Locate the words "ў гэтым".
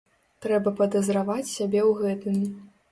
1.87-2.45